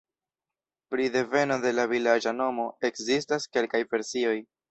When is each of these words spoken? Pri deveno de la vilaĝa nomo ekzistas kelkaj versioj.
Pri 0.93 1.05
deveno 1.15 1.57
de 1.65 1.73
la 1.75 1.85
vilaĝa 1.91 2.33
nomo 2.39 2.67
ekzistas 2.91 3.47
kelkaj 3.59 3.85
versioj. 3.95 4.35